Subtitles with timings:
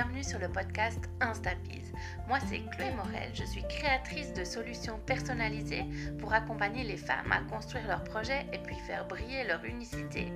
[0.00, 1.92] bienvenue sur le podcast Instapiz.
[2.26, 5.84] Moi c'est Chloé Morel, je suis créatrice de solutions personnalisées
[6.18, 10.32] pour accompagner les femmes à construire leurs projets et puis faire briller leur unicité.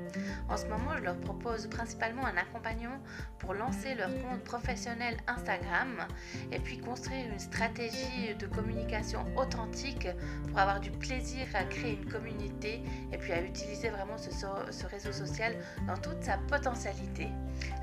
[0.50, 2.98] En ce moment, je leur propose principalement un accompagnement
[3.38, 6.06] pour lancer leur compte professionnel Instagram
[6.52, 10.09] et puis construire une stratégie de communication authentique
[10.48, 15.12] pour avoir du plaisir à créer une communauté et puis à utiliser vraiment ce, réseau
[15.12, 15.55] social
[15.87, 17.28] dans toute sa potentialité.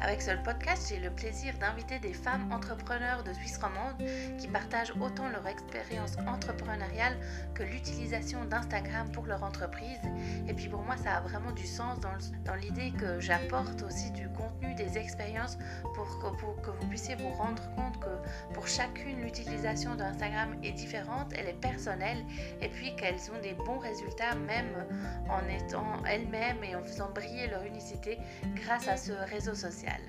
[0.02, 3.96] Avec ce podcast, j'ai le plaisir d'inviter des femmes entrepreneurs de Suisse romande
[4.38, 7.18] qui partagent autant leur expérience entrepreneuriale
[7.54, 10.02] que l'utilisation d'Instagram pour leur entreprise.
[10.50, 14.12] Et puis pour moi, ça a vraiment du sens dans, dans l'idée que j'apporte aussi
[14.12, 15.58] du contenu, des expériences
[15.96, 20.74] pour que, pour que vous puissiez vous rendre compte que pour chacune, l'utilisation d'Instagram est
[20.74, 22.26] différente, elle est personnelle
[22.62, 24.86] et puis qu'elles ont des bons résultats même
[25.30, 28.20] en étant elles-mêmes et en faisant briller leur unicité
[28.56, 30.02] grâce à ce réseau social.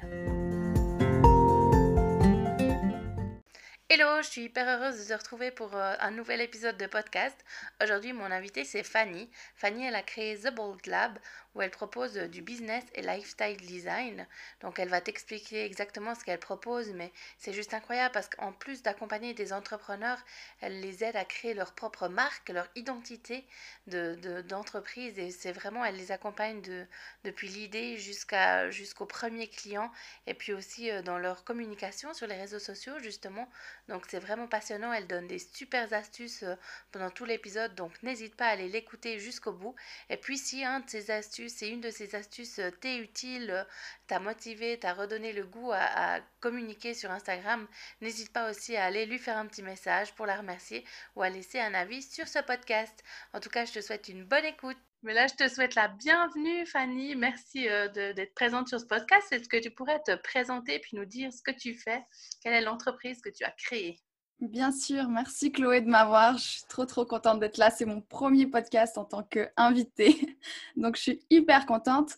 [3.95, 7.37] Hello, je suis hyper heureuse de te retrouver pour euh, un nouvel épisode de podcast.
[7.85, 9.29] Aujourd'hui, mon invité c'est Fanny.
[9.55, 11.19] Fanny, elle a créé The Bold Lab
[11.55, 14.27] où elle propose du business et lifestyle design.
[14.61, 18.83] Donc elle va t'expliquer exactement ce qu'elle propose, mais c'est juste incroyable parce qu'en plus
[18.83, 20.19] d'accompagner des entrepreneurs,
[20.61, 23.45] elle les aide à créer leur propre marque, leur identité
[23.87, 26.87] d'entreprise de, et c'est vraiment, elle les accompagne de,
[27.25, 29.91] depuis l'idée jusqu'à jusqu'au premier client
[30.27, 33.49] et puis aussi euh, dans leur communication sur les réseaux sociaux justement.
[33.89, 36.55] Donc c'est vraiment passionnant, elle donne des super astuces euh,
[36.93, 39.75] pendant tout l'épisode, donc n'hésite pas à aller l'écouter jusqu'au bout.
[40.11, 43.51] Et puis si un de ces astuces c'est une de ces astuces, euh, t'es utile,
[43.51, 43.65] euh,
[44.07, 47.67] t'as motivé, t'as redonné le goût à, communiquer sur Instagram,
[48.01, 50.85] n'hésite pas aussi à aller lui faire un petit message pour la remercier
[51.17, 53.03] ou à laisser un avis sur ce podcast.
[53.33, 54.79] En tout cas, je te souhaite une bonne écoute.
[55.03, 57.17] Mais là, je te souhaite la bienvenue, Fanny.
[57.17, 59.33] Merci euh, d'être présente sur ce podcast.
[59.33, 62.03] Est-ce que tu pourrais te présenter puis nous dire ce que tu fais
[62.43, 63.99] Quelle est l'entreprise que tu as créée?
[64.43, 66.37] Bien sûr, merci Chloé de m'avoir.
[66.37, 67.71] Je suis trop trop contente d'être là.
[67.71, 70.37] C'est mon premier podcast en tant qu'invitée.
[70.77, 72.17] Donc je suis hyper contente.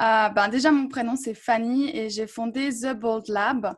[0.00, 3.66] Euh, ben, déjà, mon prénom c'est Fanny et j'ai fondé The Bold Lab.
[3.66, 3.72] Euh,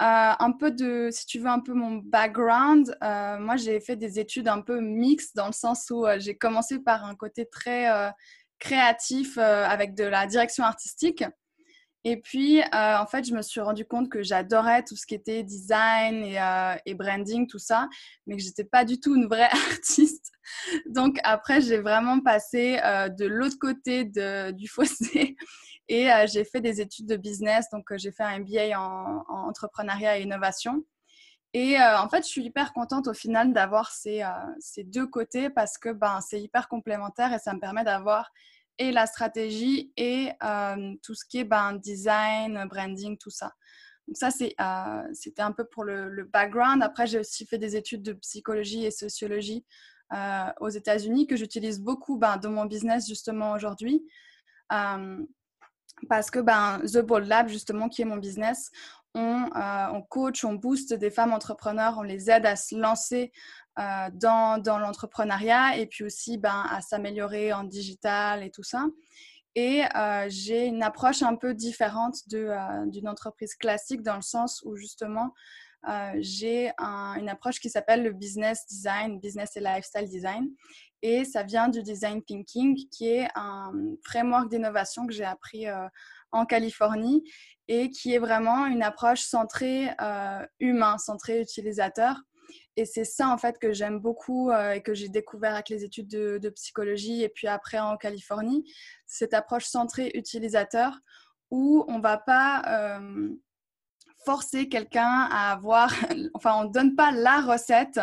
[0.00, 2.98] un peu de, si tu veux, un peu mon background.
[3.04, 6.80] Euh, moi, j'ai fait des études un peu mixtes dans le sens où j'ai commencé
[6.80, 7.86] par un côté très
[8.58, 11.22] créatif avec de la direction artistique.
[12.04, 15.14] Et puis, euh, en fait, je me suis rendu compte que j'adorais tout ce qui
[15.14, 17.88] était design et, euh, branding, tout ça,
[18.26, 20.32] mais que j'étais pas du tout une vraie artiste.
[20.86, 25.36] Donc, après, j'ai vraiment passé euh, de l'autre côté du fossé
[25.88, 27.66] et j'ai fait des études de business.
[27.72, 30.84] Donc, j'ai fait un MBA en, entrepreneuriat et innovation.
[31.54, 34.22] Et en fait, je suis hyper contente au final d'avoir ces,
[34.60, 38.30] ces, deux côtés parce que ben, c'est hyper complémentaire et ça me permet d'avoir
[38.78, 43.52] et la stratégie et euh, tout ce qui est ben, design, branding, tout ça.
[44.06, 46.82] Donc ça, euh, c'était un peu pour le, background.
[46.82, 49.66] Après, j'ai aussi fait des études de psychologie et sociologie
[50.14, 54.02] euh, aux États-Unis que j'utilise beaucoup ben, dans mon business justement aujourd'hui.
[56.08, 58.70] parce que ben, The Bold Lab, justement, qui est mon business,
[59.14, 63.32] on, on, coach, on booste des femmes entrepreneurs, on les aide à se lancer
[63.78, 68.86] euh, dans, dans l'entrepreneuriat et puis aussi ben, à s'améliorer en digital et tout ça.
[69.54, 74.62] Et euh, j'ai une approche un peu différente euh, d'une entreprise classique dans le sens
[74.64, 75.32] où justement
[76.16, 80.48] j'ai une approche qui s'appelle le business design, business et lifestyle design.
[81.02, 83.72] Et ça vient du design thinking qui est un
[84.04, 85.66] framework d'innovation que j'ai appris
[86.32, 87.22] en Californie
[87.68, 89.90] et qui est vraiment une approche centrée
[90.58, 92.16] humain, centrée utilisateur
[92.78, 95.84] et c'est ça, en fait, que j'aime beaucoup euh, et que j'ai découvert avec les
[95.84, 98.64] études de, psychologie et puis après en Californie.
[99.04, 100.96] Cette approche centrée utilisateur
[101.50, 103.30] où on ne va pas euh,
[104.24, 105.92] forcer quelqu'un à avoir,
[106.34, 108.00] enfin, on ne donne pas la recette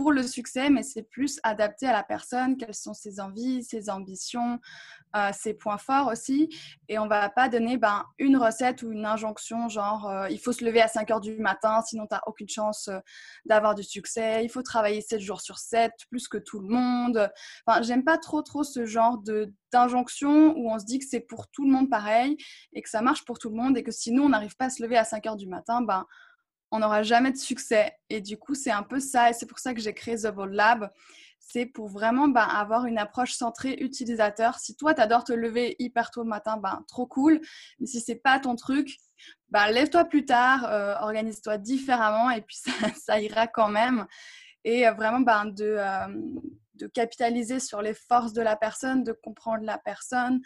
[0.00, 3.90] pour le succès, mais c'est plus adapté à la personne, quelles sont ses envies, ses
[3.90, 4.58] ambitions,
[5.14, 6.48] euh, ses points forts aussi.
[6.88, 10.52] Et on va pas donner ben, une recette ou une injonction, genre euh, il faut
[10.52, 12.98] se lever à 5 heures du matin, sinon tu n'as aucune chance euh,
[13.44, 17.30] d'avoir du succès, il faut travailler 7 jours sur 7, plus que tout le monde.
[17.66, 21.20] Enfin, j'aime pas trop trop ce genre de d'injonction où on se dit que c'est
[21.20, 22.36] pour tout le monde pareil
[22.72, 24.70] et que ça marche pour tout le monde et que sinon on n'arrive pas à
[24.70, 26.06] se lever à 5 heures du matin, ben
[26.70, 27.92] on n'aura jamais de succès.
[28.08, 30.28] Et du coup, c'est un peu ça, et c'est pour ça que j'ai créé The
[30.28, 30.90] Bold Lab.
[31.38, 34.58] C'est pour vraiment ben, avoir une approche centrée utilisateur.
[34.58, 37.40] Si toi, tu adores te lever hyper tôt le matin, ben, trop cool.
[37.80, 38.98] Mais si c'est pas ton truc,
[39.48, 42.58] ben, lève-toi plus tard, euh, organise-toi différemment, et puis
[42.96, 44.06] ça, ira quand même.
[44.64, 46.06] Et euh, vraiment ben, de, euh,
[46.74, 50.40] de capitaliser sur les forces de la personne, de comprendre la personne,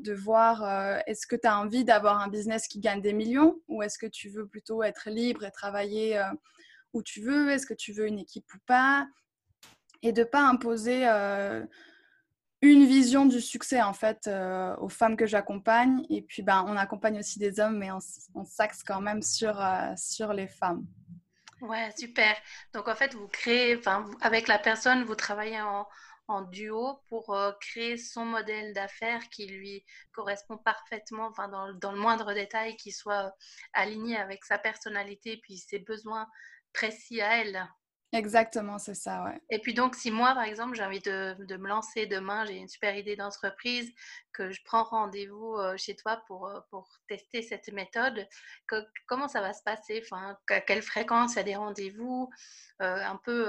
[0.00, 3.82] de voir est-ce que tu as envie d'avoir un business qui gagne des millions ou
[3.82, 6.22] est-ce que tu veux plutôt être libre et travailler
[6.92, 9.06] où tu veux, est-ce que tu veux une équipe ou pas,
[10.02, 11.06] et de ne pas imposer
[12.60, 14.28] une vision du succès en fait
[14.80, 16.04] aux femmes que j'accompagne.
[16.10, 19.62] Et puis ben, on accompagne aussi des hommes, mais on, s'axe quand même sur,
[19.96, 20.86] sur les femmes.
[21.60, 22.36] Ouais, super.
[22.72, 23.80] Donc en fait, vous créez,
[24.20, 25.86] avec la personne, vous travaillez en,
[26.28, 32.34] en duo pour euh, créer son modèle d'affaires qui lui correspond parfaitement, dans le moindre
[32.34, 33.30] détail, qui soit euh,
[33.72, 36.28] aligné avec sa personnalité et puis ses besoins
[36.72, 37.68] précis à elle.
[38.12, 39.38] Exactement, c'est ça, ouais.
[39.50, 42.56] Et puis donc, si moi, par exemple, j'ai envie de, de, me lancer demain, j'ai
[42.56, 43.92] une super idée d'entreprise,
[44.32, 48.26] que je prends rendez-vous euh, chez toi pour, pour tester cette méthode,
[49.06, 50.02] comment ça va se passer?
[50.04, 51.34] Enfin, À quelle fréquence?
[51.34, 52.30] Il y a des rendez-vous
[52.80, 53.44] Un peu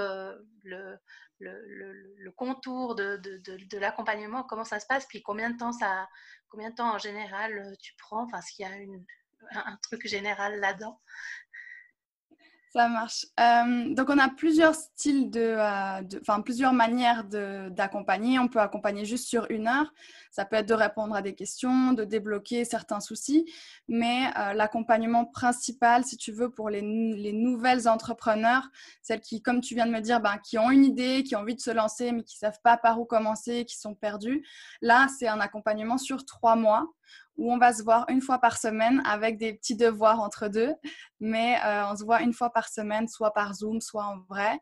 [0.63, 0.99] le,
[1.39, 6.07] le, contour de, l'accompagnement, comment ça se passe, puis combien de temps ça,
[6.49, 9.03] combien de temps en général euh, tu prends, enfin s'il y a une,
[9.51, 10.99] un, truc général là-dedans.
[12.71, 13.25] Ça marche.
[13.39, 18.37] Euh, donc, on a plusieurs styles de, euh, enfin, plusieurs manières d'accompagner.
[18.37, 19.91] On peut accompagner juste sur une heure.
[20.29, 23.51] Ça peut être de répondre à des questions, de débloquer certains soucis.
[23.87, 28.69] Mais euh, l'accompagnement principal, si tu veux, pour les, les, nouvelles entrepreneurs,
[29.01, 31.39] celles qui, comme tu viens de me dire, ben, qui ont une idée, qui ont
[31.39, 34.45] envie de se lancer, mais qui ne savent pas par où commencer, qui sont perdus,
[34.81, 36.87] là, c'est un accompagnement sur trois mois
[37.39, 40.75] où on va se voir une fois par semaine avec des petits devoirs entre deux.
[41.21, 44.59] Mais euh, on se voit une fois par semaine, soit par Zoom, soit en vrai.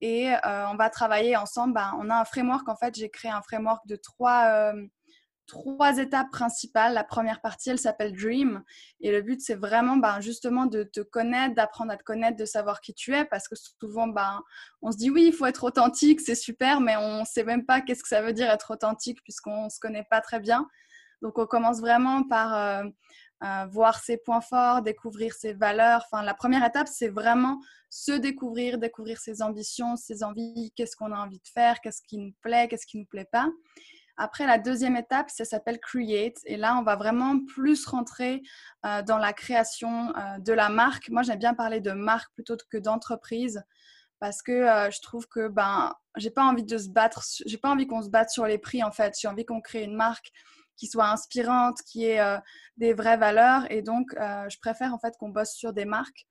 [0.00, 1.74] Et euh, on va travailler ensemble.
[1.74, 4.86] Ben, on a un framework, en fait, j'ai créé un framework de trois, euh,
[5.48, 6.94] trois étapes principales.
[6.94, 8.62] La première partie, elle s'appelle Dream.
[9.00, 12.44] Et le but, c'est vraiment ben, justement de te connaître, d'apprendre à te connaître, de
[12.44, 13.24] savoir qui tu es.
[13.24, 14.40] Parce que souvent, ben,
[14.80, 17.66] on se dit oui, il faut être authentique, c'est super, mais on ne sait même
[17.66, 20.68] pas qu'est-ce que ça veut dire être authentique puisqu'on ne se connaît pas très bien.
[21.22, 22.84] Donc, on commence vraiment par euh,
[23.44, 26.04] euh, voir ses points forts, découvrir ses valeurs.
[26.10, 27.60] Enfin, la première étape, c'est vraiment
[27.90, 32.18] se découvrir, découvrir ses ambitions, ses envies, qu'est-ce qu'on a envie de faire, qu'est-ce qui
[32.18, 33.48] nous plaît, qu'est-ce qui nous plaît pas.
[34.16, 36.38] Après, la deuxième étape, ça s'appelle Create.
[36.44, 38.42] Et là, on va vraiment plus rentrer
[38.84, 41.08] euh, dans la création de la marque.
[41.08, 43.62] Moi, j'aime bien parler de marque plutôt que d'entreprise
[44.18, 44.52] parce que
[44.92, 48.08] je trouve que ben, j'ai pas envie de se battre, j'ai pas envie qu'on se
[48.08, 49.14] batte sur les prix en fait.
[49.20, 50.30] J'ai envie qu'on crée une marque
[50.76, 52.38] qui soit inspirante, qui ait euh,
[52.76, 53.70] des vraies valeurs.
[53.70, 56.26] Et donc, euh, je préfère en fait qu'on bosse sur des marques.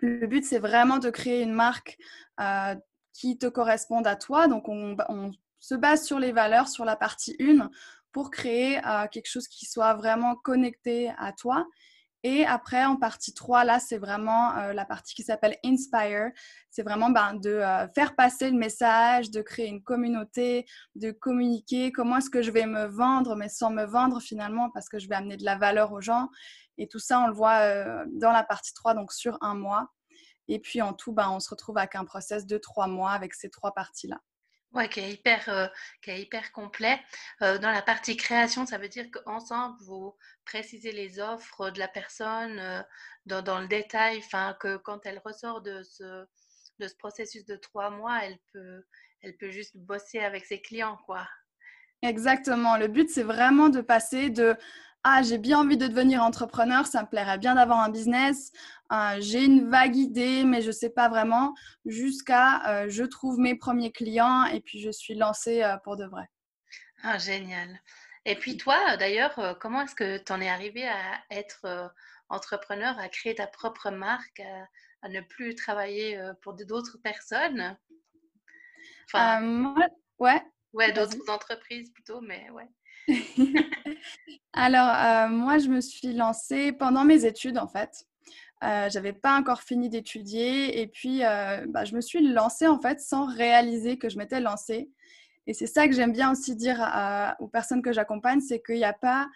[0.00, 1.96] Le but, c'est vraiment de créer une marque
[2.40, 2.74] euh,
[3.12, 4.48] qui te corresponde à toi.
[4.48, 5.30] Donc, on, on,
[5.60, 7.70] se base sur les valeurs, sur la partie 1,
[8.12, 11.66] pour créer quelque chose qui soit vraiment connecté à toi.
[12.26, 16.30] Et après, en partie 3, là, c'est vraiment euh, la partie qui s'appelle Inspire.
[16.70, 21.92] C'est vraiment ben, de euh, faire passer le message, de créer une communauté, de communiquer.
[21.92, 25.06] Comment est-ce que je vais me vendre, mais sans me vendre finalement, parce que je
[25.06, 26.30] vais amener de la valeur aux gens.
[26.78, 29.90] Et tout ça, on le voit euh, dans la partie 3, donc sur un mois.
[30.48, 33.34] Et puis en tout, ben, on se retrouve avec un process de trois mois avec
[33.34, 34.18] ces trois parties-là.
[34.74, 35.68] Ouais, qui est hyper, euh,
[36.02, 37.00] qui est hyper complet.
[37.42, 41.86] Euh, dans la partie création, ça veut dire qu'ensemble, vous précisez les offres de la
[41.86, 42.82] personne euh,
[43.24, 46.26] dans, dans, le détail, enfin, que quand elle ressort de ce,
[46.80, 48.84] de ce processus de trois mois, elle peut,
[49.22, 51.28] elle peut juste bosser avec ses clients, quoi.
[52.02, 52.76] Exactement.
[52.76, 54.56] Le but, c'est vraiment de passer de
[55.04, 58.52] ah, j'ai bien envie de devenir entrepreneur, ça me plairait bien d'avoir un business,
[58.90, 63.38] euh, j'ai une vague idée, mais je ne sais pas vraiment, jusqu'à euh, je trouve
[63.38, 66.24] mes premiers clients et puis je suis lancée euh, pour de vrai.
[67.02, 67.68] Ah, génial.
[68.24, 71.92] Et puis toi, d'ailleurs, comment est-ce que tu en es arrivé à être
[72.30, 74.40] entrepreneur, à créer ta propre marque,
[75.02, 77.76] à, ne plus travailler pour d'autres personnes?
[79.06, 79.86] Enfin, moi,
[80.18, 80.42] ouais.
[80.72, 82.66] Ouais, d'autres entreprises plutôt, mais ouais.
[84.52, 88.06] Alors, euh, moi, je me suis lancée pendant mes études, en fait.
[88.62, 92.80] Euh, j'avais pas encore fini d'étudier et puis euh, bah, je me suis lancée en
[92.80, 94.90] fait sans réaliser que je m'étais lancée.
[95.46, 96.80] Et c'est ça que j'aime bien aussi dire
[97.40, 99.28] aux personnes que j'accompagne, c'est qu'il n'y a pas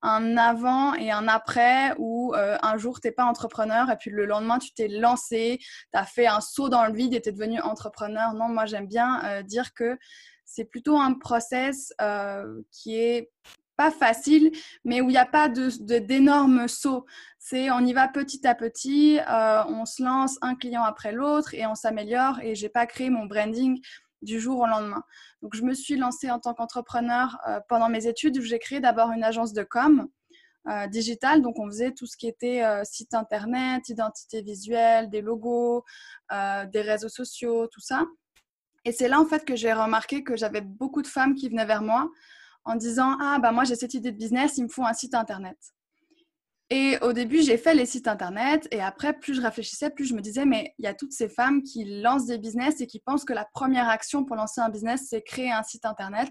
[0.00, 4.26] un avant et un après où un jour tu n'es pas entrepreneur et puis le
[4.26, 7.32] lendemain tu t'es lancé, tu as fait un saut dans le vide et tu es
[7.32, 8.34] devenu entrepreneur.
[8.34, 9.96] Non, moi j'aime bien dire que
[10.44, 13.30] c'est plutôt un process euh, qui est
[13.76, 14.52] pas facile,
[14.84, 17.06] mais où il n'y a pas d'énormes de, sauts.
[17.38, 21.54] C'est on y va petit à petit, euh, on se lance un client après l'autre
[21.54, 22.38] et on s'améliore.
[22.42, 23.80] Et j'ai pas créé mon branding
[24.20, 25.02] du jour au lendemain.
[25.40, 28.40] Donc je me suis lancée en tant qu'entrepreneur euh, pendant mes études.
[28.40, 30.08] J'ai créé d'abord une agence de com.
[30.90, 35.82] digitale, donc on faisait tout ce qui était site internet, identité visuelle, des logos,
[36.30, 38.04] des réseaux sociaux, tout ça.
[38.84, 41.66] Et c'est là en fait que j'ai remarqué que j'avais beaucoup de femmes qui venaient
[41.66, 42.10] vers moi
[42.64, 45.14] en disant Ah, bah moi j'ai cette idée de business, il me faut un site
[45.14, 45.56] internet.
[46.74, 50.14] Et au début, j'ai fait les sites internet et après, plus je réfléchissais, plus je
[50.14, 52.98] me disais, mais il y a toutes ces femmes qui lancent des business et qui
[52.98, 56.30] pensent que la première action pour lancer un business, c'est créer un site internet.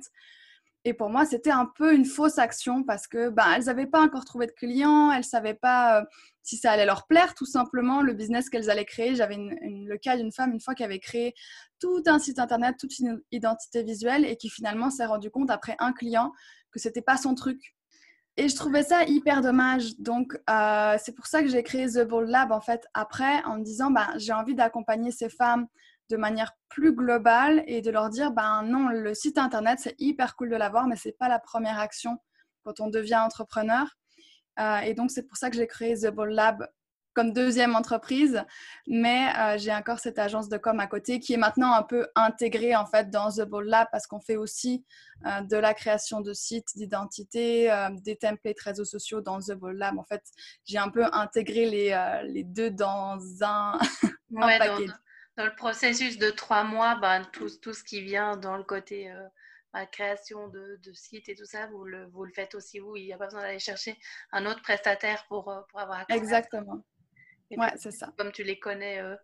[0.84, 4.02] Et pour moi, c'était un peu une fausse action parce que ben, elles n'avaient pas
[4.02, 6.06] encore trouvé de clients, elles ne savaient pas euh,
[6.42, 9.16] si ça allait leur plaire, tout simplement, le business qu'elles allaient créer.
[9.16, 11.36] J'avais le cas d'une femme, une fois, qui avait créé
[11.80, 15.76] tout un site internet, toute une identité visuelle et qui finalement s'est rendu compte après
[15.78, 16.32] un client
[16.72, 17.76] que c'était pas son truc.
[18.38, 19.98] Et je trouvais ça hyper dommage.
[20.00, 23.58] Donc, euh, c'est pour ça que j'ai créé The Bold Lab, en fait, après, en
[23.58, 25.68] me disant, ben, j'ai envie d'accompagner ces femmes
[26.12, 30.36] de manière plus globale et de leur dire, ben non, le site internet, c'est hyper
[30.36, 32.18] cool de l'avoir, mais ce n'est pas la première action
[32.64, 33.88] quand on devient entrepreneur.
[34.60, 36.68] Euh, et donc, c'est pour ça que j'ai créé The Bold Lab
[37.14, 38.44] comme deuxième entreprise,
[38.88, 42.08] mais euh, j'ai encore cette agence de com à côté qui est maintenant un peu
[42.16, 44.86] intégrée en fait dans The Bold Lab parce qu'on fait aussi
[45.26, 49.78] euh, de la création de sites, d'identité, euh, des templates réseaux sociaux dans The Bold
[49.78, 49.98] Lab.
[49.98, 50.24] En fait,
[50.66, 53.78] j'ai un peu intégré les, les deux dans un,
[54.40, 54.86] paquet.
[54.88, 54.94] Dans,
[55.38, 59.14] le processus de trois mois, ben, tout, tout, ce qui vient dans le côté
[59.74, 62.98] la création de, de, sites et tout ça, vous le, vous le faites aussi vous.
[62.98, 63.98] Il n'y a pas besoin d'aller chercher
[64.32, 66.18] un autre prestataire pour, pour avoir accès.
[66.18, 66.84] Exactement
[67.58, 68.14] ouais, c'est ça.
[68.18, 69.16] Comme tu les connais euh,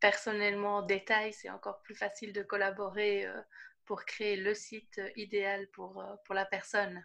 [0.00, 3.40] personnellement en détail, c'est encore plus facile de collaborer euh,
[3.84, 7.04] pour créer le site euh, idéal pour, pour la personne.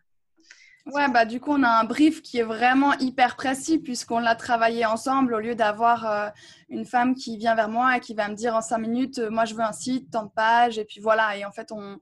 [0.86, 4.36] Ouais, bah du coup, on a un brief qui est vraiment hyper précis puisqu'on l'a
[4.36, 6.32] travaillé ensemble au lieu d'avoir
[6.70, 9.46] une femme qui vient vers moi et qui va me dire en cinq minutes, moi
[9.46, 11.38] je veux un site, tant de pages, et puis voilà.
[11.38, 12.00] Et en fait, on,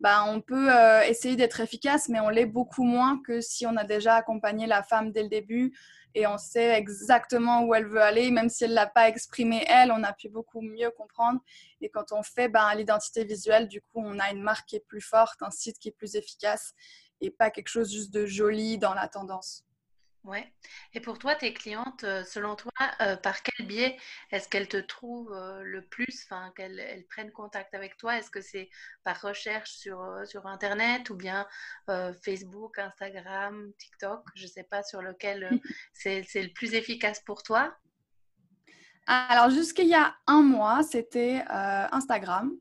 [0.00, 0.70] bah, on peut
[1.06, 4.82] essayer d'être efficace, mais on l'est beaucoup moins que si on a déjà accompagné la
[4.82, 5.76] femme dès le début
[6.14, 9.64] et on sait exactement où elle veut aller, même si elle ne l'a pas exprimé
[9.66, 11.40] elle, on a pu beaucoup mieux comprendre.
[11.80, 14.86] Et quand on fait ben, l'identité visuelle, du coup, on a une marque qui est
[14.86, 16.74] plus forte, un site qui est plus efficace
[17.22, 19.64] et pas quelque chose juste de joli dans la tendance.
[20.24, 20.52] Ouais.
[20.94, 23.96] Et pour toi, tes clientes, euh, selon toi, euh, par quel biais
[24.30, 28.16] est-ce qu'elles te trouvent euh, le plus, enfin, qu'elles elles prennent contact avec toi?
[28.16, 28.70] Est-ce que c'est
[29.02, 31.44] par recherche sur, sur Internet ou bien
[32.22, 34.24] Facebook, Instagram, TikTok?
[34.36, 35.50] Je ne sais pas sur lequel
[35.92, 37.74] c'est c'est le plus efficace pour toi.
[39.08, 42.52] Alors, jusqu'il y a un mois, c'était Instagram.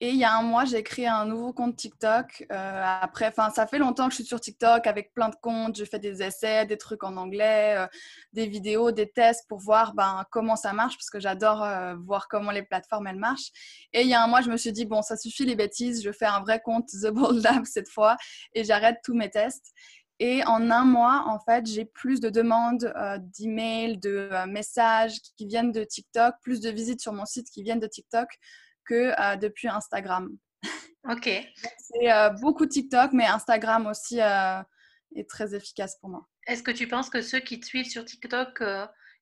[0.00, 2.46] Et il y a un mois, j'ai créé un nouveau compte TikTok.
[2.50, 5.78] Euh, après, ça fait longtemps que je suis sur TikTok avec plein de comptes.
[5.78, 7.86] Je fais des essais, des trucs en anglais, euh,
[8.32, 12.26] des vidéos, des tests pour voir ben, comment ça marche parce que j'adore euh, voir
[12.28, 13.52] comment les plateformes elles marchent.
[13.92, 16.02] Et il y a un mois, je me suis dit bon, ça suffit les bêtises.
[16.02, 18.16] Je fais un vrai compte The Bold Lab cette fois
[18.52, 19.72] et j'arrête tous mes tests.
[20.18, 22.92] Et en un mois, en fait, j'ai plus de demandes
[23.36, 27.80] d'emails, de messages qui viennent de TikTok, plus de visites sur mon site qui viennent
[27.80, 28.28] de TikTok
[28.84, 30.36] que euh, depuis Instagram.
[31.10, 31.28] Ok.
[31.78, 34.62] C'est euh, beaucoup TikTok, mais Instagram aussi euh,
[35.14, 36.26] est très efficace pour moi.
[36.46, 38.62] Est-ce que tu penses que ceux qui te suivent sur TikTok,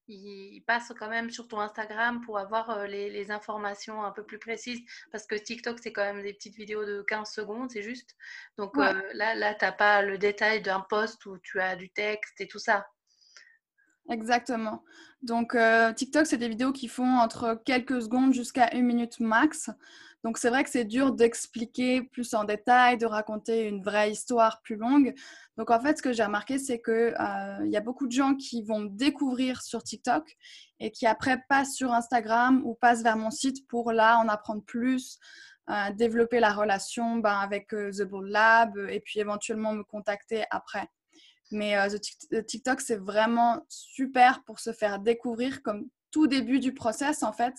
[0.09, 4.81] ils passent quand même sur ton Instagram pour avoir les, informations un peu plus précises?
[5.11, 8.16] Parce que TikTok, c'est quand même des petites vidéos de 15 secondes, c'est juste.
[8.59, 12.40] Donc là, là tu n'as pas le détail d'un post où tu as du texte
[12.40, 12.87] et tout ça.
[14.11, 14.82] Exactement.
[15.23, 19.71] Donc, euh, TikTok, c'est des vidéos qui font entre quelques secondes jusqu'à une minute max.
[20.25, 24.61] Donc, c'est vrai que c'est dur d'expliquer plus en détail, de raconter une vraie histoire
[24.62, 25.14] plus longue.
[25.56, 28.35] Donc, en fait, ce que j'ai remarqué, c'est qu'il euh, y a beaucoup de gens
[28.35, 30.37] qui vont me découvrir sur TikTok
[30.80, 34.62] et qui après passent sur Instagram ou passent vers mon site pour là en apprendre
[34.64, 35.18] plus,
[35.71, 40.88] euh, développer la relation ben, avec The Bold Lab et puis éventuellement me contacter après.
[41.52, 47.23] Mais euh, TikTok, c'est vraiment super pour se faire découvrir comme tout début du process,
[47.23, 47.54] en fait,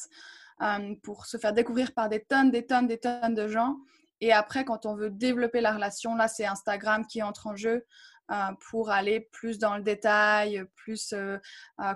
[0.61, 3.77] euh, pour se faire découvrir par des tonnes, des tonnes, des tonnes de gens.
[4.21, 7.85] Et après, quand on veut développer la relation, là, c'est Instagram qui entre en jeu
[8.31, 8.35] euh,
[8.69, 11.13] pour aller plus dans le détail, plus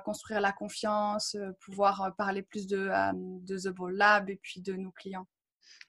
[0.04, 4.92] construire la confiance, pouvoir parler plus de, de The Ball Lab et puis de nos
[4.92, 5.28] clients.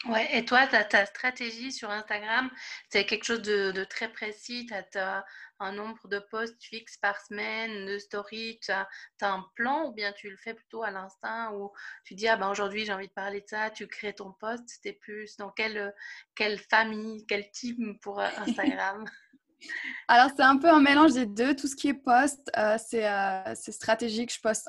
[0.07, 2.49] Ouais, et toi, ta, ta stratégie sur Instagram,
[2.89, 4.69] c'est quelque chose de, très précis?
[4.93, 5.25] Tu as,
[5.61, 8.89] un nombre de posts fixes par semaine, de stories, tu as,
[9.23, 11.73] un plan ou bien tu le fais plutôt à l'instinct ou
[12.05, 14.63] tu dis, ah ben aujourd'hui j'ai envie de parler de ça, tu crées ton post,
[14.69, 15.93] c'était plus dans quelle,
[16.37, 19.05] quelle famille, quel type pour euh, Instagram?
[20.07, 21.57] Alors, c'est un peu un mélange des deux.
[21.57, 24.33] Tout ce qui est post, euh, euh, c'est stratégique.
[24.33, 24.69] Je poste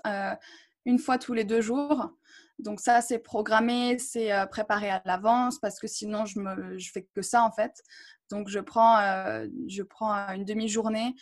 [0.85, 2.11] une fois tous les deux jours.
[2.59, 7.07] Donc ça, c'est programmé, c'est préparé à l'avance parce que sinon, je ne je fais
[7.15, 7.81] que ça en fait.
[8.29, 8.99] Donc je prends,
[9.67, 11.15] je prends une demi-journée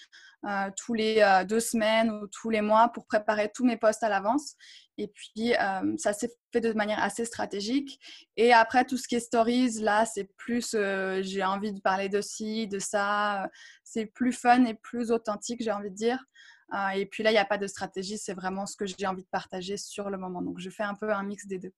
[0.76, 4.56] tous les deux semaines ou tous les mois pour préparer tous mes postes à l'avance.
[4.98, 5.54] Et puis,
[5.98, 8.00] ça s'est fait de manière assez stratégique.
[8.36, 10.76] Et après, tout ce qui est stories, là, c'est plus,
[11.22, 13.50] j'ai envie de parler de ci, de ça.
[13.84, 16.24] c'est plus fun et plus authentique, j'ai envie de dire.
[16.96, 19.24] Et puis là, il n'y a pas de stratégie, c'est vraiment ce que j'ai envie
[19.24, 20.42] de partager sur le moment.
[20.42, 21.74] Donc, je fais un peu un mix des deux.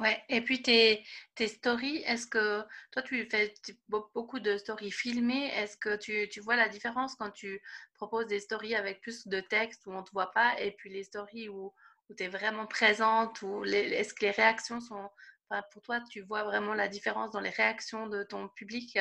[0.00, 1.04] Ouais, et puis tes,
[1.36, 3.54] tes stories, est-ce que toi tu fais
[3.88, 5.46] beaucoup de stories filmées?
[5.54, 7.62] Est-ce que tu, tu, vois la différence quand tu
[7.94, 10.90] proposes des stories avec plus de texte où on ne te voit pas et puis
[10.90, 11.72] les stories où,
[12.08, 15.08] où tu es vraiment présente est-ce que les réactions sont.
[15.48, 18.98] Enfin, pour toi, tu vois vraiment la différence dans les réactions de ton public?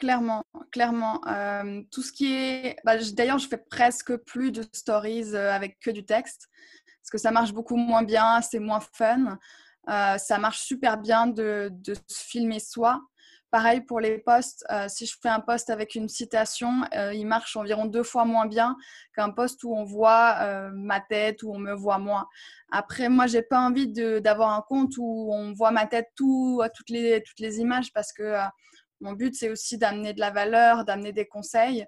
[0.00, 1.20] Clairement, clairement.
[1.26, 2.76] Euh, tout ce qui est.
[2.84, 6.48] Bah, d'ailleurs, je fais presque plus de stories euh, avec que du texte
[7.02, 9.38] parce que ça marche beaucoup moins bien, c'est moins fun.
[9.90, 13.02] Euh, ça marche super bien de, de, se filmer soi.
[13.50, 17.84] Pareil pour les posts, si je fais un post avec une citation, il marche environ
[17.84, 18.76] deux fois moins bien
[19.16, 22.28] qu'un post où on voit ma tête, où on me voit moi.
[22.70, 26.90] Après, moi, j'ai pas envie d'avoir un compte où on voit ma tête tout, toutes,
[26.90, 28.36] les, toutes les images parce que
[29.00, 31.86] mon but, c'est aussi d'amener de la valeur, d'amener des conseils.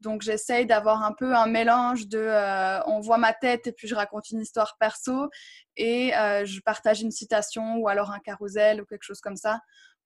[0.00, 3.88] Donc j'essaye d'avoir un peu un mélange de euh, on voit ma tête et puis
[3.88, 5.30] je raconte une histoire perso
[5.76, 9.60] et euh, je partage une citation ou alors un carrousel ou quelque chose comme ça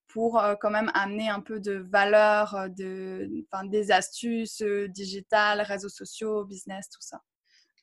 [0.06, 3.28] pour euh, quand même amener un peu de valeur, de,
[3.64, 7.20] des astuces digitales, réseaux sociaux, business, tout ça.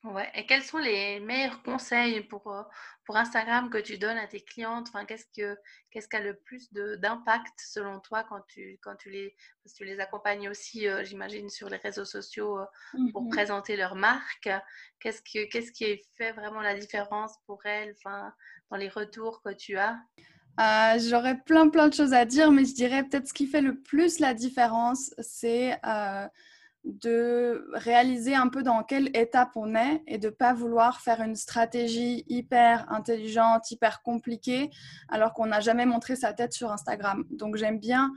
[0.05, 0.29] Ouais.
[0.35, 2.61] Et quels sont les meilleurs conseils pour, euh,
[3.05, 4.87] pour Instagram que tu donnes à tes clientes?
[4.89, 5.57] Enfin, Qu'est-ce que
[5.89, 9.77] qu'est-ce qui a le plus d'impact selon toi quand tu, quand tu les, parce que
[9.79, 12.65] tu les accompagnes aussi, euh, j'imagine, sur les réseaux sociaux euh,
[13.13, 14.49] pour mmh présenter leur marque?
[14.99, 18.31] Qu'est-ce que, qu'est-ce qui fait vraiment la différence pour elles enfin,
[18.69, 19.97] dans les retours que tu as?
[20.99, 23.81] J'aurais plein plein de choses à dire, mais je dirais peut-être ce qui fait le
[23.81, 25.79] plus la différence, c'est
[26.85, 31.35] de réaliser un peu dans quelle étape on est et de pas vouloir faire une
[31.35, 34.69] stratégie hyper intelligente, hyper compliquée,
[35.09, 37.25] alors qu'on n'a jamais montré sa tête sur Instagram.
[37.31, 38.11] Donc j'aime bien,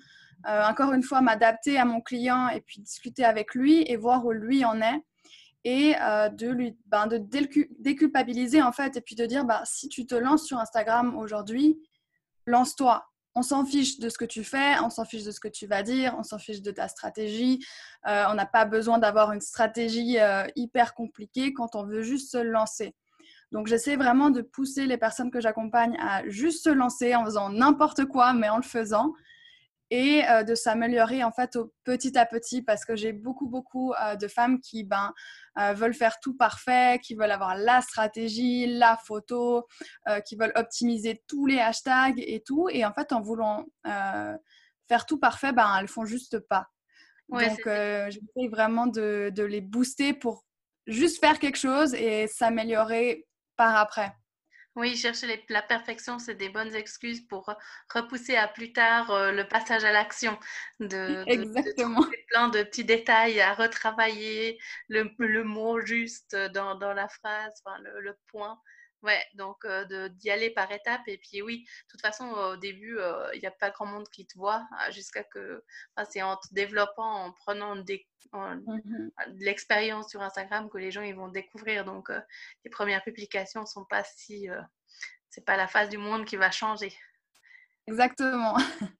[0.46, 4.26] euh, encore une fois, m'adapter à mon client et puis discuter avec lui et voir
[4.26, 5.02] où lui en est
[5.64, 9.88] et euh, de lui ben, de déculpabiliser en fait et puis de dire bah, si
[9.88, 11.80] tu te lances sur Instagram aujourd'hui,
[12.46, 13.07] lance-toi
[13.38, 15.68] on s'en fiche de ce que tu fais, on s'en fiche de ce que tu
[15.68, 17.64] vas dire, on s'en fiche de ta stratégie.
[18.08, 22.32] Euh, on n'a pas besoin d'avoir une stratégie euh, hyper compliquée quand on veut juste
[22.32, 22.96] se lancer.
[23.52, 27.48] Donc j'essaie vraiment de pousser les personnes que j'accompagne à juste se lancer en faisant
[27.48, 29.12] n'importe quoi, mais en le faisant
[29.90, 33.92] et euh, de s'améliorer en fait au petit à petit parce que j'ai beaucoup beaucoup
[33.94, 35.12] euh, de femmes qui ben
[35.58, 39.66] euh, veulent faire tout parfait, qui veulent avoir la stratégie, la photo,
[40.26, 45.18] qui veulent optimiser tous les hashtags et tout et en fait en voulant faire tout
[45.18, 46.68] parfait ben elles font juste pas.
[47.28, 50.44] Donc j'essaie vraiment de, de les booster pour
[50.86, 54.12] juste faire quelque chose et s'améliorer par après.
[54.76, 57.52] Oui, chercher la perfection, c'est des bonnes excuses pour
[57.92, 60.38] repousser à plus tard euh, le passage à l'action.
[60.78, 62.06] De, Exactement.
[62.28, 67.78] plein de petits détails à retravailler, le, le mot juste dans, dans la phrase, enfin,
[67.80, 68.60] le, le point.
[69.02, 71.06] Ouais, donc euh, d'y aller par étapes.
[71.06, 74.08] Et puis oui, de toute façon, au début, euh, il n'y a pas grand monde
[74.08, 75.64] qui te voit hein, jusqu'à que.
[75.94, 80.90] Enfin, c'est en te développant, en prenant des, mmh de l'expérience sur Instagram que les
[80.90, 81.84] gens ils vont découvrir.
[81.84, 82.20] Donc, euh,
[82.64, 84.48] les premières publications sont pas si.
[85.30, 86.92] c'est pas la face du monde qui va changer.
[87.86, 88.56] Exactement.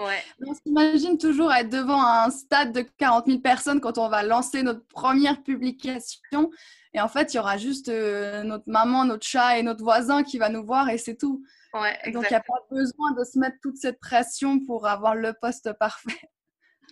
[0.00, 0.22] Ouais.
[0.46, 4.62] On s'imagine toujours être devant un stade de 40 000 personnes quand on va lancer
[4.62, 6.50] notre première publication.
[6.94, 10.22] Et en fait, il y aura juste euh, notre maman, notre chat et notre voisin
[10.22, 11.44] qui va nous voir et c'est tout.
[11.74, 15.14] Ouais, Donc, il n'y a pas besoin de se mettre toute cette pression pour avoir
[15.14, 16.30] le poste parfait.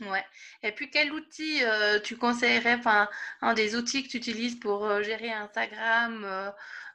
[0.02, 0.24] Ouais.
[0.62, 3.08] Et puis, quel outil euh, tu conseillerais, enfin,
[3.40, 6.52] un des outils que tu utilises pour euh, gérer Instagram,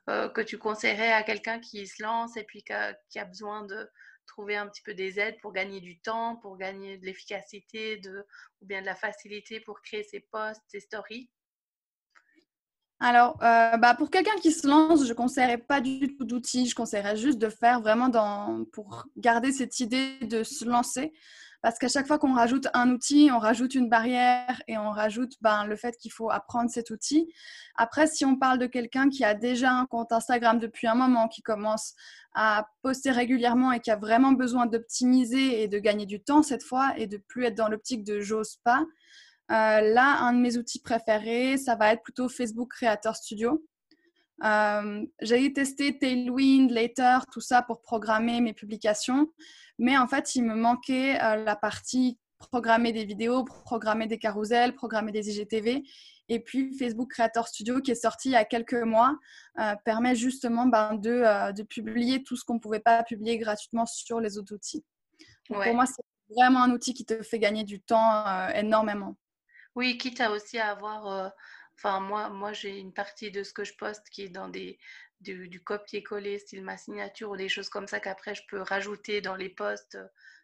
[0.08, 3.90] que tu conseillerais à quelqu'un qui se lance et puis qui a besoin de,
[4.28, 8.02] trouver un petit peu des aides pour gagner du temps, pour gagner de l'efficacité
[8.62, 11.30] ou bien de la facilité pour créer ses posts, ses stories?
[13.00, 16.68] Alors, euh, bah pour quelqu'un qui se lance, je ne conseillerais pas du tout d'outils.
[16.68, 21.12] Je conseillerais juste de faire vraiment dans, pour garder cette idée de se lancer.
[21.64, 25.32] Parce qu'à chaque fois qu'on rajoute un outil, on rajoute une barrière et on rajoute
[25.40, 27.34] ben, le fait qu'il faut apprendre cet outil.
[27.78, 31.30] Après, si on parle de quelqu'un qui a déjà un compte Instagram depuis un moment,
[31.30, 31.94] qui commence
[32.36, 36.64] à poster régulièrement et qui a vraiment besoin d'optimiser et de gagner du temps cette
[36.64, 38.84] fois et de plus être dans l'optique de j'ose pas,
[39.52, 43.66] euh, là, un de mes outils préférés, ça va être plutôt Facebook Creator Studio.
[44.44, 49.32] Euh, j'ai testé Tailwind, Later, tout ça pour programmer mes publications.
[49.80, 54.76] Mais en fait, il me manquait euh, la partie programmer des vidéos, programmer des carousels,
[54.76, 55.84] programmer des IGTV.
[56.30, 59.18] Et puis Facebook Creator Studio, qui est sorti il y a quelques mois,
[59.60, 63.86] euh, permet justement ben, de, de, publier tout ce qu'on ne pouvait pas publier gratuitement
[63.86, 64.84] sur les autres outils.
[65.48, 66.04] Pour moi, c'est
[66.36, 69.16] vraiment un outil qui te fait gagner du temps énormément.
[69.76, 71.34] Oui, quitte à aussi avoir
[71.84, 74.80] Enfin, moi, moi j'ai une partie de ce que je poste qui est dans des,
[75.20, 79.36] du, copier-coller, style ma signature ou des choses comme ça qu'après je peux rajouter dans
[79.36, 79.98] les posts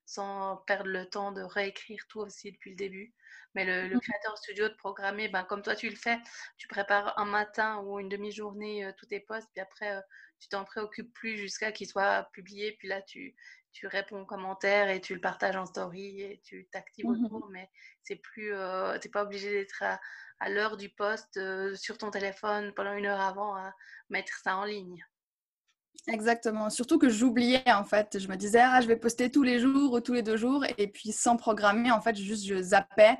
[0.05, 3.13] sans perdre le temps de réécrire tout aussi depuis le début.
[3.55, 3.99] Mais le, mmh.
[3.99, 6.17] créateur studio de programmer, ben, comme toi tu le fais,
[6.57, 10.01] tu prépares un matin ou une demi-journée euh, tous tes posts, puis après euh,
[10.39, 13.35] tu t'en préoccupes plus jusqu'à qu'il soit publié, puis là tu,
[13.71, 17.49] tu réponds aux commentaires et tu le partages en story et tu t'actives mmh autour,
[17.49, 17.69] mais
[18.03, 19.99] c'est plus, euh, t'es pas obligé d'être à,
[20.39, 21.39] à l'heure du poste
[21.75, 23.73] sur ton téléphone pendant une heure avant à
[24.09, 25.03] mettre ça en ligne.
[26.07, 26.69] Exactement.
[26.69, 28.17] Surtout que j'oubliais en fait.
[28.19, 30.63] Je me disais, ah, je vais poster tous les jours ou tous les deux jours.
[30.77, 33.17] Et puis sans programmer, en fait, juste je zappais.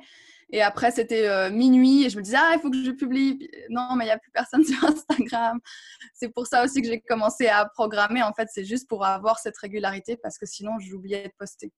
[0.52, 3.48] Et après, c'était euh, minuit et je me disais, ah, il faut que je publie.
[3.68, 5.60] non, mais il n'y a plus personne sur Instagram.
[6.14, 8.22] C'est pour ça aussi que j'ai commencé à programmer.
[8.22, 11.72] En fait, c'est juste pour avoir cette régularité parce que sinon, j'oubliais de poster.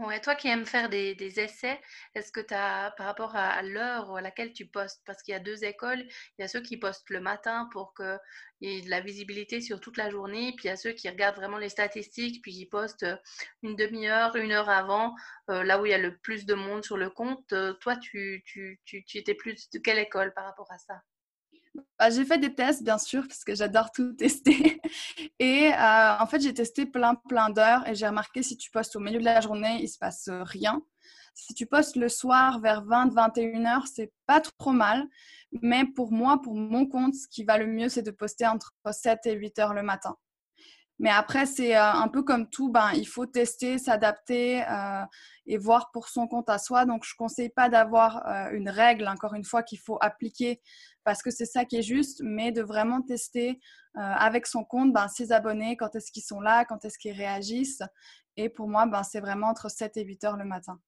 [0.00, 1.78] Ouais, toi qui aimes faire des, essais,
[2.14, 5.34] est-ce que tu as, par rapport à, l'heure à laquelle tu postes, parce qu'il y
[5.34, 6.00] a deux écoles,
[6.38, 8.18] il y a ceux qui postent le matin pour qu'il
[8.62, 11.06] y ait de la visibilité sur toute la journée, puis il y a ceux qui
[11.10, 13.16] regardent vraiment les statistiques, puis qui postent euh,
[13.62, 15.14] une demi-heure, une heure avant,
[15.50, 17.52] euh, là où il y a le plus de monde sur le compte.
[17.52, 21.02] Euh, toi, tu, tu, tu, tu étais plus de quelle école par rapport à ça?
[21.98, 24.80] Bah, j'ai fait des tests, bien sûr, parce que j'adore tout tester.
[25.38, 28.96] Et euh, en fait, j'ai testé plein, plein d'heures et j'ai remarqué si tu postes
[28.96, 30.82] au milieu de la journée, il ne se passe rien.
[31.34, 35.06] Si tu postes le soir vers 20, 21 heures, c'est pas trop mal.
[35.62, 38.72] Mais pour moi, pour mon compte, ce qui va le mieux, c'est de poster entre
[38.90, 40.16] 7 et 8 heures le matin.
[41.00, 45.02] Mais après, c'est euh, un peu comme tout, ben, il faut tester, s'adapter euh,
[45.46, 46.84] et voir pour son compte à soi.
[46.84, 50.60] Donc, je ne conseille pas d'avoir euh, une règle, encore une fois, qu'il faut appliquer
[51.02, 53.58] parce que c'est ça qui est juste, mais de vraiment tester
[53.94, 57.82] avec son compte ben, ses abonnés, quand est-ce qu'ils sont là, quand est-ce qu'ils réagissent.
[58.36, 60.78] Et pour moi, ben, c'est vraiment entre 7 et 8 heures le matin.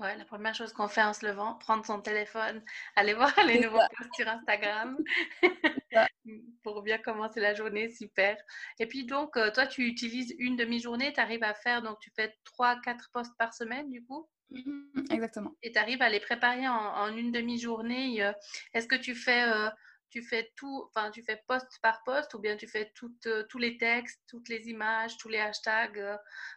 [0.00, 2.64] Ouais, la première chose qu'on fait en se levant, prendre son téléphone,
[2.96, 4.96] aller voir les nouveaux posts sur Instagram
[6.62, 8.38] pour bien commencer la journée, super.
[8.78, 12.10] Et puis donc, euh, toi, tu utilises une demi-journée, tu arrives à faire, donc tu
[12.16, 14.26] fais 3-4 posts par semaine du coup?
[14.48, 15.54] Mmh, Exactement.
[15.62, 18.22] Et tu arrives à les préparer en, une demi-journée.
[18.24, 18.32] Euh,
[18.72, 19.68] est-ce que tu fais, euh,
[20.08, 23.76] tu fais tout, enfin, tu fais post par post ou bien tu fais tous les
[23.76, 26.02] textes, toutes les images, tous les hashtags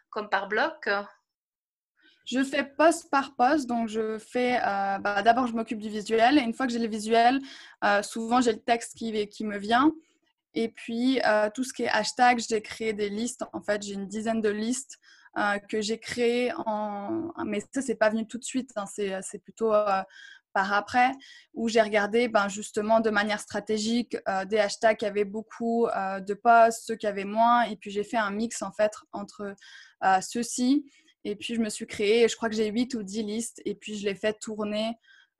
[0.08, 0.88] comme par bloc?
[2.24, 4.56] Je fais poste par poste, donc je fais.
[4.56, 6.38] Euh, bah, D'abord, je m'occupe du visuel.
[6.38, 7.40] Une fois que j'ai le visuel,
[7.84, 9.92] euh, souvent j'ai le texte qui, me vient.
[10.54, 13.44] Et puis, euh, tout ce qui est hashtag, j'ai créé des listes.
[13.52, 14.98] En fait, j'ai une dizaine de listes
[15.68, 16.52] que j'ai créées.
[17.44, 18.70] Mais ça, c'est pas venu tout de suite.
[18.76, 18.84] Hein.
[18.86, 19.72] C'est plutôt
[20.52, 21.10] par après,
[21.54, 26.84] où j'ai regardé ben, justement de manière stratégique des hashtags qui avaient beaucoup de posts,
[26.86, 27.62] ceux qui avaient moins.
[27.62, 29.56] Et puis, j'ai fait un mix en fait entre
[30.20, 30.86] ceux-ci
[31.24, 33.62] et puis, je me suis créé, je crois que j'ai 8 ou 10 listes.
[33.64, 34.94] Et puis, je les fais tourner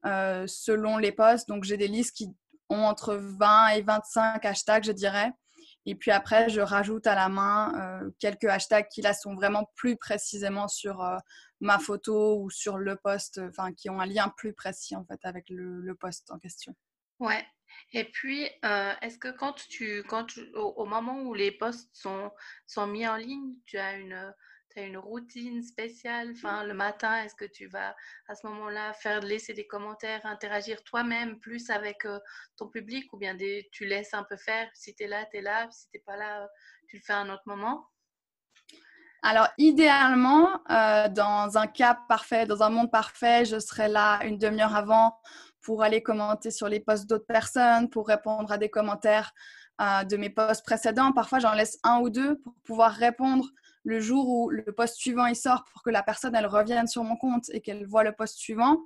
[0.06, 1.48] euh, selon les posts.
[1.48, 2.28] Donc, j'ai des listes qui
[2.70, 5.32] ont entre 20 et 25 hashtags, je dirais.
[5.86, 9.70] Et puis après, je rajoute à la main euh, quelques hashtags qui là sont vraiment
[9.76, 11.18] plus précisément sur euh,
[11.60, 15.20] ma photo ou sur le post, enfin qui ont un lien plus précis en fait
[15.24, 16.74] avec le, le post en question.
[17.20, 17.44] Ouais.
[17.92, 18.48] Et puis,
[19.02, 22.30] est-ce que quand tu, quand au, au, moment où les posts sont,
[22.66, 24.32] sont mis en ligne, tu as une
[24.82, 26.32] une routine spéciale?
[26.32, 27.94] Enfin, Le matin, est-ce que tu vas
[28.28, 32.18] à ce moment-là faire laisser des commentaires, interagir toi-même plus avec euh,
[32.56, 33.36] ton public ou bien
[33.72, 34.68] tu laisses un peu faire?
[34.74, 35.68] Si tu es là, tu es là.
[35.70, 36.48] Si tu pas là,
[36.88, 37.88] tu le fais à un autre moment?
[39.22, 44.36] Alors, idéalement, euh, dans un cas parfait, dans un monde parfait, je serais là une
[44.36, 45.18] demi-heure avant
[45.62, 49.32] pour aller commenter sur les posts d'autres personnes, pour répondre à des commentaires
[49.80, 51.12] euh, de mes posts précédents.
[51.12, 53.48] Parfois, j'en laisse un ou deux pour pouvoir répondre
[53.84, 57.04] le jour où le post suivant il sort pour que la personne elle revienne sur
[57.04, 58.78] mon compte et qu'elle voit le post suivant.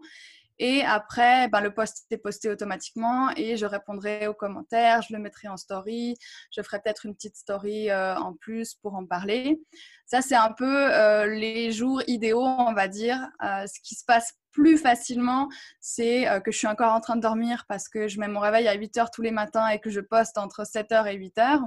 [0.61, 5.21] Et après, ben, le post est posté automatiquement et je répondrai aux commentaires, je le
[5.21, 6.17] mettrai en story,
[6.51, 9.61] je ferai peut-être une petite story euh, en plus pour en parler.
[10.07, 13.29] Ça, c'est un peu euh, les jours idéaux, on va dire.
[13.45, 15.49] Euh, ce qui se passe plus facilement,
[15.81, 18.67] c'est que je suis encore en train de dormir parce que je mets mon réveil
[18.67, 21.39] à 8 heures tous les matins et que je poste entre 7 heures et 8
[21.39, 21.63] heures.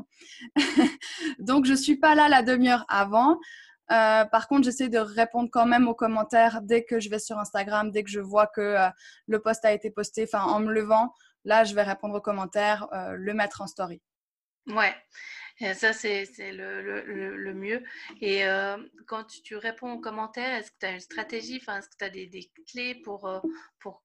[1.39, 3.39] Donc, je ne suis pas là la demi-heure avant.
[3.91, 7.37] Euh, par contre, j'essaie de répondre quand même aux commentaires dès que je vais sur
[7.39, 8.89] Instagram, dès que je vois que euh,
[9.27, 12.87] le post a été posté, enfin en me levant, là, je vais répondre aux commentaires,
[12.93, 14.01] euh, le mettre en story.
[14.67, 14.95] Ouais,
[15.75, 17.83] ça, c'est le mieux
[18.21, 21.59] et heu, quand tu réponds aux commentaires, est-ce que tu as une stratégie?
[21.61, 23.41] Enfin, est-ce que tu as des clés pour, heu,
[23.79, 24.03] pour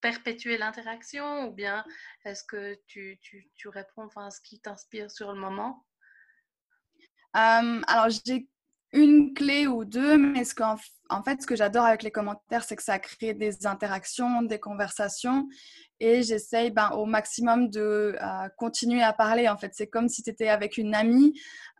[0.00, 1.48] perpétuer l'interaction?
[1.48, 1.84] Ou bien
[2.24, 5.84] est-ce que tu tu tu réponds, enfin, à ce qui t'inspire sur le moment?
[7.34, 8.48] Hem, alors j'ai
[8.92, 10.76] une clé ou 2, mais ce qu'en
[11.10, 14.58] en fait, ce que j'adore avec les commentaires, c'est que ça crée des interactions, des
[14.58, 15.48] conversations
[16.00, 19.72] et j'essaye, ben, au maximum de, heu, continuer à parler, en fait.
[19.74, 21.32] C'est comme si tu étais avec une amie,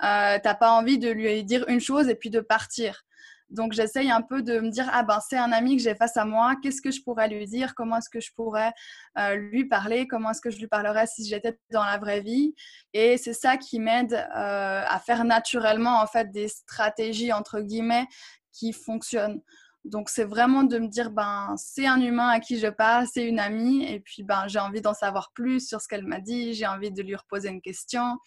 [0.02, 3.04] heu, tu pas envie de lui dire une chose et puis de partir.
[3.50, 6.16] Donc j'essaye un peu de me dire: «Ah ben, c'est un ami que j'ai face
[6.16, 7.74] à moi, qu'est-ce que je pourrais lui dire?
[7.74, 8.72] Comment est-ce que je pourrais,
[9.18, 10.06] heu, lui parler?
[10.06, 12.54] Comment est-ce que je lui parlerais si j'étais dans la vraie vie?»
[12.92, 18.06] et c'est ça qui m'aide, heu, à faire naturellement, en fait, des «stratégies» entre guillemets
[18.52, 19.40] qui fonctionnent.
[19.88, 23.24] Donc c'est vraiment de me dire: «Ben, c'est un humain à qui je parle, c'est
[23.24, 23.84] une amie.
[23.84, 26.92] Et puis, ben, j'ai envie d'en savoir plus sur ce qu'elle m'a dit, j'ai envie
[26.92, 28.18] de lui reposer une question»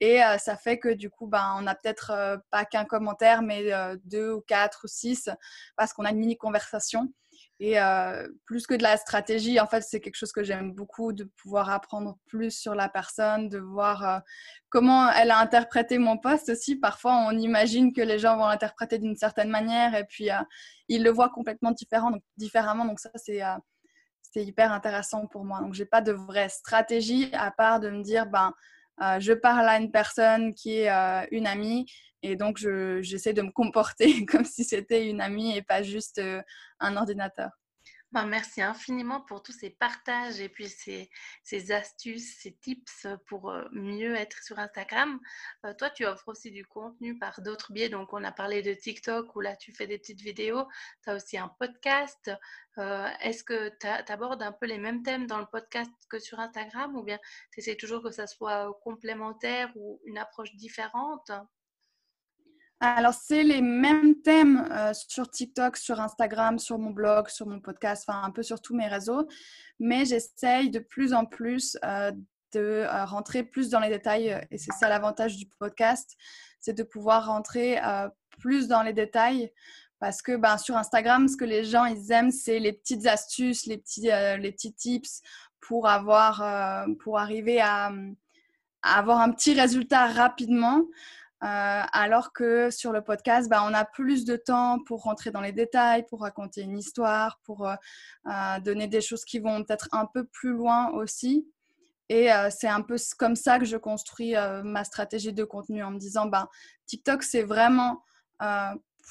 [0.00, 3.42] Et euh, ça fait que du coup, ben, on n'a peut-être euh, pas qu'un commentaire,
[3.42, 5.30] mais euh, deux ou quatre ou six,
[5.76, 7.12] parce qu'on a une mini conversation.
[7.58, 7.76] Et
[8.44, 11.70] plus que de la stratégie, en fait, c'est quelque chose que j'aime beaucoup, de pouvoir
[11.70, 14.22] apprendre plus sur la personne, de voir
[14.68, 16.76] comment elle a interprété mon poste aussi.
[16.76, 20.28] Parfois, on imagine que les gens vont l'interpréter d'une certaine manière, et puis
[20.88, 22.84] ils le voient complètement différent, donc, différemment.
[22.84, 23.40] Donc ça, c'est
[24.44, 25.60] hyper intéressant pour moi.
[25.60, 28.52] Donc, j'ai pas de vraie stratégie à part de me dire, ben,
[29.02, 31.86] euh, je parle à une personne qui est euh, une amie
[32.22, 36.42] et donc j'essaie de me comporter comme si c'était une amie et pas juste euh,
[36.80, 37.50] un ordinateur.
[38.12, 41.10] Ben, merci infiniment pour tous ces partages et puis ces,
[41.42, 45.20] ces astuces, ces tips pour mieux être sur Instagram.
[45.76, 47.88] toi, tu offres aussi du contenu par d'autres biais.
[47.88, 50.66] Donc, on a parlé de TikTok où là, tu fais des petites vidéos.
[51.02, 52.30] Tu as aussi un podcast.
[52.76, 56.96] Est-ce que tu abordes un peu les mêmes thèmes dans le podcast que sur Instagram
[56.96, 57.18] ou bien
[57.52, 61.32] tu essaies toujours que ça soit complémentaire ou une approche différente?
[62.80, 67.58] Alors, c'est les mêmes thèmes euh, sur TikTok, sur Instagram, sur mon blog, sur mon
[67.58, 69.26] podcast, enfin un peu sur tous mes réseaux.
[69.80, 72.12] Mais j'essaye de plus en plus euh,
[72.52, 74.46] de euh, rentrer plus dans les détails.
[74.50, 76.16] Et c'est ça l'avantage du podcast,
[76.60, 77.80] c'est de pouvoir rentrer
[78.38, 79.50] plus dans les détails.
[79.98, 83.64] Parce que ben, sur Instagram, ce que les gens ils aiment, c'est les petites astuces,
[83.64, 85.22] les petits, tips
[85.60, 87.90] pour, avoir, pour arriver à
[88.82, 90.82] avoir un petit résultat rapidement.
[91.44, 95.42] Euh, alors que sur le podcast, bah, on a plus de temps pour rentrer dans
[95.42, 97.74] les détails, pour raconter une histoire, pour euh,
[98.26, 101.46] euh, donner des choses qui vont peut-être un peu plus loin aussi.
[102.08, 105.98] Et c'est un peu comme ça que je construis ma stratégie de contenu en me
[105.98, 106.48] disant, bah,
[106.86, 108.00] TikTok, c'est vraiment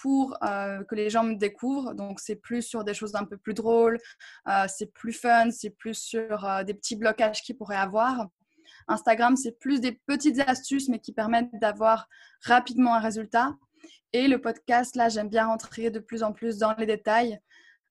[0.01, 1.93] pour que les gens me découvrent.
[1.93, 3.99] Donc, c'est plus sur des choses un peu plus drôles,
[4.69, 8.29] c'est plus fun, c'est plus sur des petits blocages qu'ils pourraient avoir.
[8.87, 12.07] Instagram, c'est plus des petites astuces, mais qui permettent d'avoir
[12.41, 13.55] rapidement un résultat.
[14.13, 17.39] Et le podcast, là, j'aime bien rentrer de plus en plus dans les détails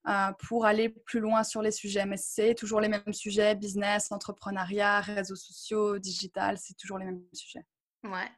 [0.08, 2.06] euh, pour aller plus loin sur les sujets.
[2.06, 7.22] Mais c'est toujours les mêmes sujets, business, entrepreneuriat, réseaux sociaux, digital, c'est toujours les mêmes
[7.32, 7.64] sujets.
[8.04, 8.30] Ouais,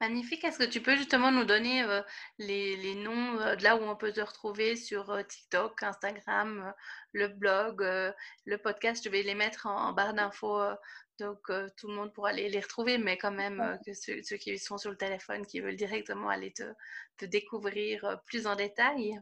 [0.00, 0.42] magnifique.
[0.44, 2.02] Est-ce que tu peux justement nous donner euh,
[2.38, 6.74] les, les, noms euh, de là où on peut se retrouver sur TikTok, Instagram,
[7.12, 7.82] le blog,
[8.44, 9.04] le podcast?
[9.04, 10.60] Je vais les mettre en barre d'infos
[11.22, 14.36] donc, euh, tout le monde pourra les, les retrouver, mais quand même, euh, que ceux,
[14.36, 16.64] qui sont sur le téléphone, qui veulent directement aller te,
[17.16, 19.20] te découvrir euh, plus en détail.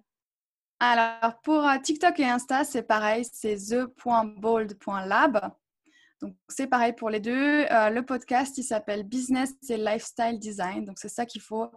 [0.79, 5.53] Alors, pour TikTok et Insta, c'est pareil, c'est the.bold.lab.
[6.21, 7.65] Donc, c'est pareil pour les deux.
[7.65, 10.85] le podcast, il s'appelle Business et Lifestyle Design.
[10.85, 11.71] Donc, c'est ça qu'il faut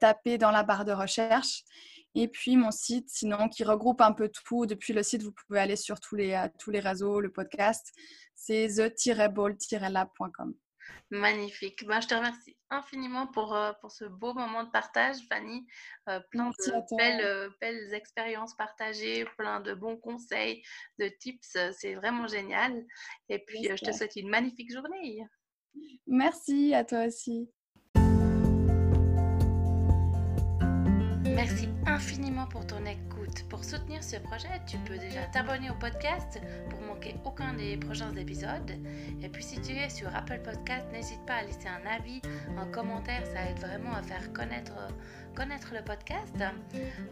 [0.00, 1.62] taper dans la barre de recherche.
[2.14, 4.64] Et puis mon site, sinon, qui regroupe un peu tout.
[4.64, 7.92] Depuis le site, vous pouvez aller sur tous les, tous les réseaux, le podcast
[8.38, 10.54] c'est the-ball-lab.com.
[11.10, 11.86] Magnifique.
[11.86, 15.66] Ben, je te remercie infiniment pour, euh, pour ce beau moment de partage, Fanny.
[16.08, 20.62] Euh, plein de belles, euh, belles, expériences partagées, plein de bons conseils,
[20.98, 21.56] de tips.
[21.78, 22.84] C'est vraiment génial.
[23.28, 25.22] Et puis, je te souhaite une magnifique journée.
[26.06, 27.50] Merci à toi aussi.
[31.38, 33.44] Merci infiniment pour ton écoute.
[33.48, 38.12] Pour soutenir ce projet, tu peux déjà t'abonner au podcast pour manquer aucun des prochains
[38.16, 38.72] épisodes.
[39.22, 42.20] Et puis si tu es sur Apple Podcast, n'hésite pas à laisser un avis,
[42.56, 44.72] un commentaire, ça aide vraiment à faire connaître
[45.38, 46.34] connaître le podcast.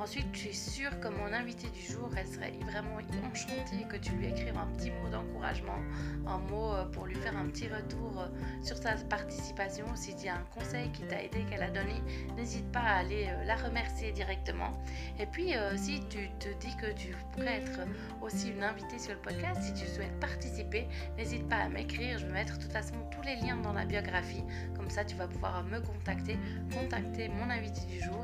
[0.00, 2.96] Ensuite, je suis sûre que mon invité du jour, elle serait vraiment
[3.30, 5.78] enchantée que tu lui écrives un petit mot d'encouragement,
[6.26, 8.24] un mot pour lui faire un petit retour
[8.64, 9.86] sur sa participation.
[9.94, 12.02] Si tu as un conseil qui t'a aidé, qu'elle a donné,
[12.36, 14.76] n'hésite pas à aller la remercier directement.
[15.20, 17.82] Et puis, si tu te dis que tu pourrais être
[18.22, 22.18] aussi une invitée sur le podcast, si tu souhaites participer, n'hésite pas à m'écrire.
[22.18, 24.42] Je vais mettre de toute façon tous les liens dans la biographie.
[24.74, 26.36] Comme ça, tu vas pouvoir me contacter,
[26.74, 28.15] contacter mon invité du jour.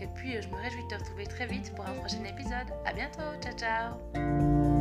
[0.00, 2.68] Et puis, je me réjouis de te retrouver très vite pour un prochain épisode.
[2.84, 3.22] À bientôt.
[3.40, 4.75] Ciao, ciao.